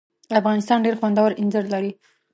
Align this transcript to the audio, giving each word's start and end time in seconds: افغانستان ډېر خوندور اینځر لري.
افغانستان 0.39 0.79
ډېر 0.85 0.95
خوندور 0.99 1.31
اینځر 1.39 1.65
لري. 1.73 1.91